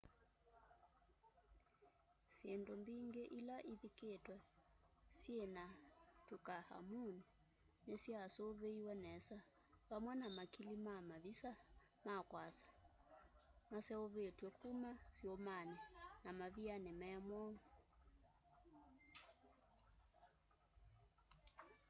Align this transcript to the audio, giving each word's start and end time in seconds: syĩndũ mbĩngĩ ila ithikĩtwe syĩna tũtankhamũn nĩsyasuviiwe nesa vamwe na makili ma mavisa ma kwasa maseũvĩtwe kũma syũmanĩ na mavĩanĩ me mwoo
syĩndũ 2.37 2.73
mbĩngĩ 2.81 3.23
ila 3.39 3.57
ithikĩtwe 3.71 4.35
syĩna 5.17 5.65
tũtankhamũn 6.27 7.15
nĩsyasuviiwe 7.87 8.93
nesa 9.05 9.37
vamwe 9.89 10.13
na 10.21 10.27
makili 10.37 10.75
ma 10.85 10.95
mavisa 11.09 11.51
ma 12.05 12.15
kwasa 12.29 12.67
maseũvĩtwe 13.71 14.47
kũma 14.59 14.91
syũmanĩ 15.15 15.77
na 16.23 16.29
mavĩanĩ 16.39 16.91
me 17.01 17.09
mwoo 17.27 17.53